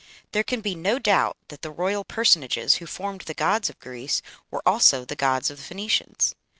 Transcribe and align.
There 0.31 0.41
can 0.41 0.61
be 0.61 0.73
no 0.73 0.97
doubt 0.97 1.37
that 1.49 1.61
the 1.61 1.69
royal 1.69 2.03
personages 2.03 2.77
who 2.77 2.87
formed 2.87 3.21
the 3.21 3.35
gods 3.35 3.69
of 3.69 3.79
Greece 3.79 4.23
were 4.49 4.63
also 4.65 5.05
the 5.05 5.15
gods 5.15 5.51
of 5.51 5.57
the 5.59 5.63
Phoenicians. 5.63 6.33